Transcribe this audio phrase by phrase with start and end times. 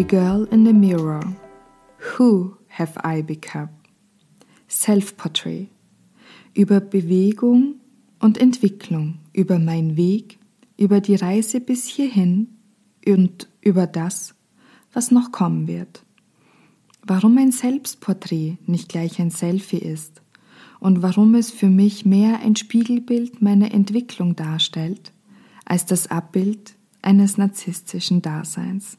[0.00, 1.20] The Girl in the Mirror.
[2.16, 3.68] Who have I become?
[4.66, 5.68] Self-Portrait.
[6.54, 7.74] Über Bewegung
[8.18, 10.38] und Entwicklung, über meinen Weg,
[10.78, 12.48] über die Reise bis hierhin
[13.06, 14.34] und über das,
[14.94, 16.02] was noch kommen wird.
[17.02, 20.22] Warum ein Selbstporträt nicht gleich ein Selfie ist
[20.78, 25.12] und warum es für mich mehr ein Spiegelbild meiner Entwicklung darstellt
[25.66, 28.96] als das Abbild eines narzisstischen Daseins.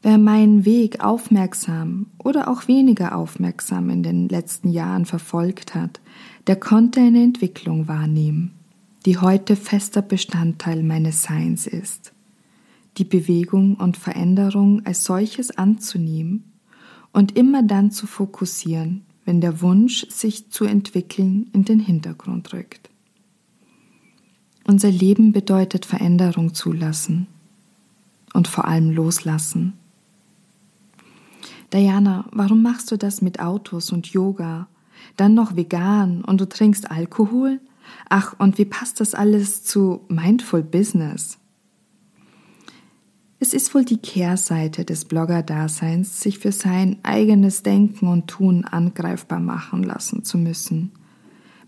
[0.00, 6.00] Wer meinen Weg aufmerksam oder auch weniger aufmerksam in den letzten Jahren verfolgt hat,
[6.46, 8.52] der konnte eine Entwicklung wahrnehmen,
[9.06, 12.12] die heute fester Bestandteil meines Seins ist.
[12.96, 16.44] Die Bewegung und Veränderung als solches anzunehmen
[17.12, 22.88] und immer dann zu fokussieren, wenn der Wunsch, sich zu entwickeln, in den Hintergrund rückt.
[24.64, 27.26] Unser Leben bedeutet Veränderung zulassen
[28.32, 29.74] und vor allem loslassen.
[31.72, 34.68] Diana, warum machst du das mit Autos und Yoga?
[35.16, 37.60] Dann noch vegan und du trinkst Alkohol?
[38.08, 41.38] Ach, und wie passt das alles zu Mindful Business?
[43.40, 49.38] Es ist wohl die Kehrseite des Blogger-Daseins, sich für sein eigenes Denken und Tun angreifbar
[49.38, 50.90] machen lassen zu müssen.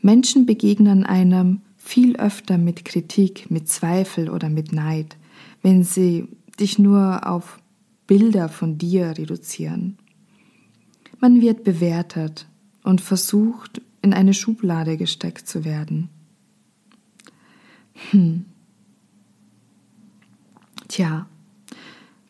[0.00, 5.16] Menschen begegnen einem viel öfter mit Kritik, mit Zweifel oder mit Neid,
[5.62, 6.26] wenn sie
[6.58, 7.60] dich nur auf
[8.10, 9.96] Bilder von dir reduzieren.
[11.20, 12.48] Man wird bewertet
[12.82, 16.08] und versucht, in eine Schublade gesteckt zu werden.
[18.10, 18.46] Hm.
[20.88, 21.28] Tja,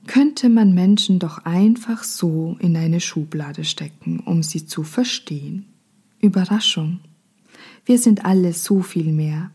[0.06, 5.64] könnte man Menschen doch einfach so in eine Schublade stecken, um sie zu verstehen.
[6.20, 7.00] Überraschung.
[7.86, 9.50] Wir sind alle so viel mehr,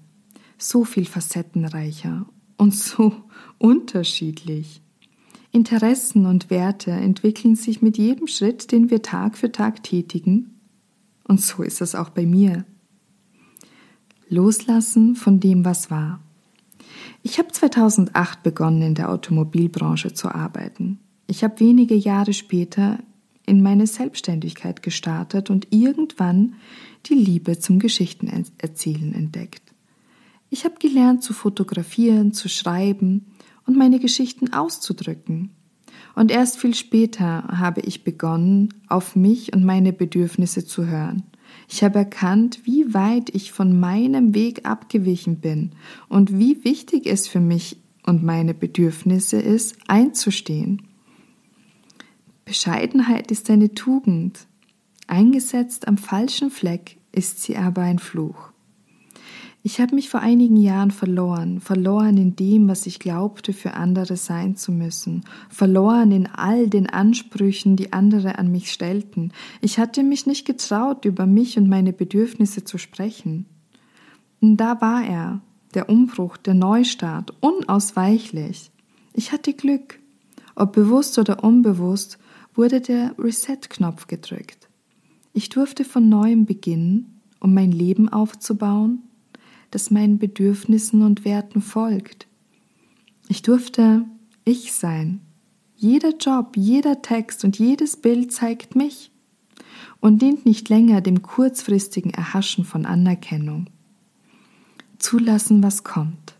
[0.57, 2.25] so viel facettenreicher
[2.57, 3.13] und so
[3.59, 4.81] unterschiedlich.
[5.55, 10.59] Interessen und Werte entwickeln sich mit jedem Schritt, den wir Tag für Tag tätigen.
[11.23, 12.65] Und so ist es auch bei mir.
[14.27, 16.19] Loslassen von dem, was war.
[17.23, 20.99] Ich habe 2008 begonnen, in der Automobilbranche zu arbeiten.
[21.25, 22.99] Ich habe wenige Jahre später
[23.45, 26.55] in meine Selbstständigkeit gestartet und irgendwann
[27.05, 29.61] die Liebe zum Geschichtenerzählen entdeckt.
[30.49, 33.27] Ich habe gelernt zu fotografieren, zu schreiben
[33.65, 35.51] und meine Geschichten auszudrücken.
[36.15, 41.23] Und erst viel später habe ich begonnen, auf mich und meine Bedürfnisse zu hören.
[41.69, 45.71] Ich habe erkannt, wie weit ich von meinem Weg abgewichen bin
[46.07, 50.83] und wie wichtig es für mich und meine Bedürfnisse ist, einzustehen.
[52.45, 54.45] Bescheidenheit ist eine Tugend.
[55.07, 58.51] Eingesetzt am falschen Fleck ist sie aber ein Fluch.
[59.67, 64.15] Ich habe mich vor einigen Jahren verloren, verloren in dem, was ich glaubte, für andere
[64.15, 69.33] sein zu müssen, verloren in all den Ansprüchen, die andere an mich stellten.
[69.61, 73.47] Ich hatte mich nicht getraut, über mich und meine Bedürfnisse zu sprechen.
[74.39, 75.41] Und da war er,
[75.73, 78.69] der Umbruch, der Neustart, unausweichlich.
[79.13, 79.99] Ich hatte Glück.
[80.53, 82.19] Ob bewusst oder unbewusst,
[82.53, 84.69] wurde der Reset-Knopf gedrückt.
[85.33, 89.01] Ich durfte von neuem beginnen, um mein Leben aufzubauen
[89.71, 92.27] das meinen Bedürfnissen und Werten folgt.
[93.27, 94.05] Ich durfte
[94.43, 95.21] ich sein.
[95.75, 99.11] Jeder Job, jeder Text und jedes Bild zeigt mich
[99.99, 103.67] und dient nicht länger dem kurzfristigen Erhaschen von Anerkennung.
[104.99, 106.35] Zulassen, was kommt.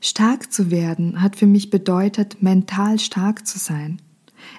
[0.00, 4.00] Stark zu werden hat für mich bedeutet, mental stark zu sein.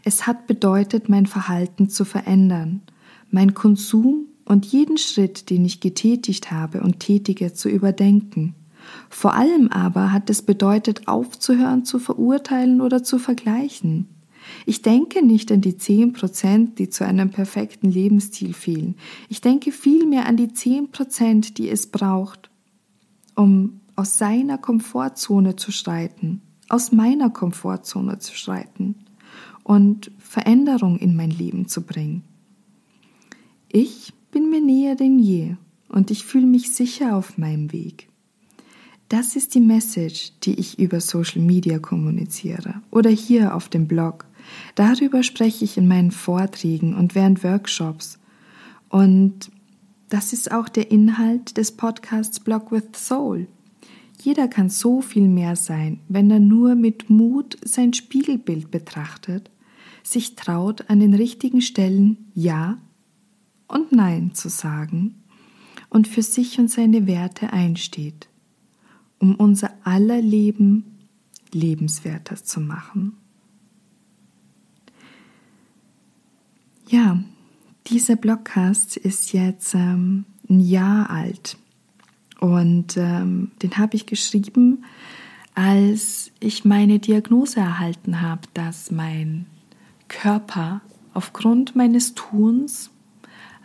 [0.03, 2.81] Es hat bedeutet, mein Verhalten zu verändern,
[3.29, 8.55] mein Konsum und jeden Schritt, den ich getätigt habe und tätige, zu überdenken.
[9.09, 14.07] Vor allem aber hat es bedeutet, aufzuhören zu verurteilen oder zu vergleichen.
[14.67, 18.95] Ich denke nicht an die zehn Prozent, die zu einem perfekten Lebensstil fehlen.
[19.27, 22.51] Ich denke vielmehr an die zehn Prozent, die es braucht,
[23.35, 28.95] um aus seiner Komfortzone zu schreiten, aus meiner Komfortzone zu schreiten
[29.63, 32.23] und Veränderung in mein Leben zu bringen.
[33.71, 35.55] Ich bin mir näher denn je
[35.87, 38.09] und ich fühle mich sicher auf meinem Weg.
[39.07, 44.25] Das ist die Message, die ich über Social Media kommuniziere oder hier auf dem Blog.
[44.75, 48.19] Darüber spreche ich in meinen Vorträgen und während Workshops.
[48.89, 49.51] Und
[50.09, 53.47] das ist auch der Inhalt des Podcasts Blog with Soul.
[54.21, 59.49] Jeder kann so viel mehr sein, wenn er nur mit Mut sein Spiegelbild betrachtet,
[60.03, 62.79] sich traut, an den richtigen Stellen Ja
[63.67, 65.23] und Nein zu sagen
[65.89, 68.27] und für sich und seine Werte einsteht,
[69.19, 70.97] um unser aller Leben
[71.51, 73.17] lebenswerter zu machen.
[76.87, 77.23] Ja,
[77.87, 81.57] dieser Blogcast ist jetzt ähm, ein Jahr alt
[82.39, 84.83] und ähm, den habe ich geschrieben,
[85.55, 89.45] als ich meine Diagnose erhalten habe, dass mein
[90.09, 90.81] Körper
[91.13, 92.91] aufgrund meines Tuns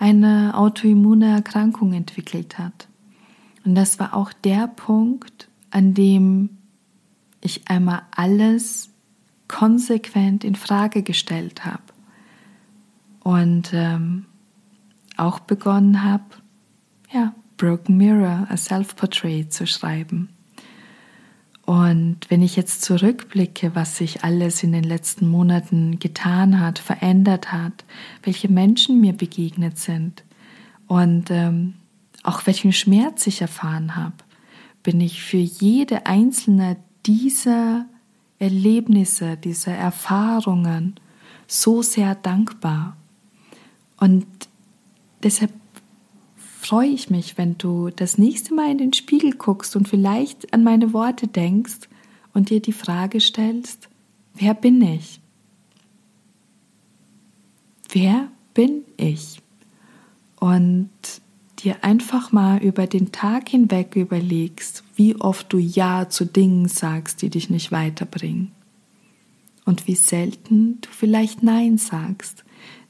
[0.00, 2.88] eine autoimmune Erkrankung entwickelt hat.
[3.64, 6.58] Und das war auch der Punkt, an dem
[7.42, 8.90] ich einmal alles
[9.46, 11.82] konsequent in Frage gestellt habe
[13.20, 14.26] und ähm,
[15.16, 16.24] auch begonnen habe,
[17.12, 20.30] ja, Broken Mirror, a Self-Portrait zu schreiben.
[21.70, 27.52] Und wenn ich jetzt zurückblicke, was sich alles in den letzten Monaten getan hat, verändert
[27.52, 27.84] hat,
[28.24, 30.24] welche Menschen mir begegnet sind
[30.88, 31.74] und ähm,
[32.24, 34.16] auch welchen Schmerz ich erfahren habe,
[34.82, 36.76] bin ich für jede einzelne
[37.06, 37.86] dieser
[38.40, 40.96] Erlebnisse, dieser Erfahrungen
[41.46, 42.96] so sehr dankbar.
[43.96, 44.26] Und
[45.22, 45.52] deshalb
[46.70, 50.62] freue ich mich, wenn du das nächste Mal in den Spiegel guckst und vielleicht an
[50.62, 51.88] meine Worte denkst
[52.32, 53.88] und dir die Frage stellst,
[54.34, 55.20] wer bin ich?
[57.88, 59.42] Wer bin ich?
[60.38, 60.90] Und
[61.58, 67.20] dir einfach mal über den Tag hinweg überlegst, wie oft du Ja zu Dingen sagst,
[67.22, 68.52] die dich nicht weiterbringen.
[69.64, 72.44] Und wie selten du vielleicht Nein sagst.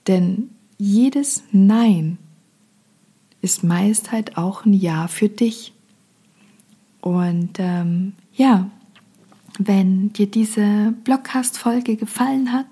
[0.06, 2.18] Denn jedes Nein
[3.42, 5.72] ist meist halt auch ein Ja für dich.
[7.00, 8.70] Und ähm, ja,
[9.58, 12.66] wenn dir diese Blogcast-Folge gefallen hat,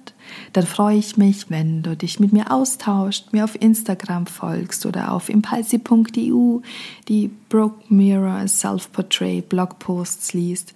[0.53, 5.13] dann freue ich mich, wenn du dich mit mir austauscht, mir auf Instagram folgst oder
[5.13, 6.61] auf impulsi.eu
[7.09, 10.75] die Broke Mirror Self-Portrait Blogposts liest.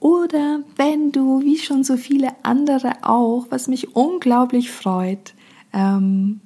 [0.00, 5.34] Oder wenn du, wie schon so viele andere auch, was mich unglaublich freut,
[5.72, 6.40] ähm,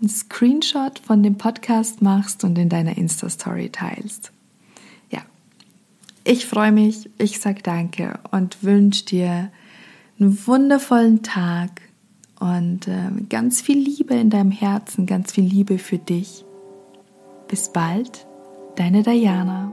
[0.00, 4.32] einen Screenshot von dem Podcast machst und in deiner Insta-Story teilst.
[5.10, 5.20] Ja,
[6.24, 9.50] ich freue mich, ich sage danke und wünsche dir
[10.18, 11.82] einen wundervollen Tag
[12.38, 16.44] und äh, ganz viel Liebe in deinem Herzen, ganz viel Liebe für dich.
[17.48, 18.26] Bis bald,
[18.76, 19.72] deine Diana.